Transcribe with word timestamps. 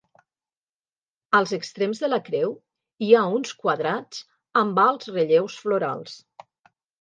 Als 1.39 1.51
extrems 1.57 2.01
de 2.03 2.09
la 2.09 2.19
creu 2.29 2.55
hi 3.09 3.11
ha 3.13 3.21
uns 3.41 3.53
quadrats 3.67 4.25
amb 4.63 4.83
alts 4.87 5.13
relleus 5.19 5.61
florals. 5.67 6.19